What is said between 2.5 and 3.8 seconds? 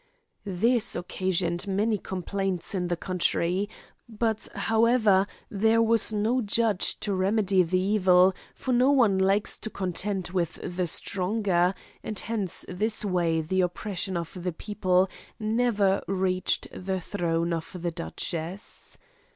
in the country;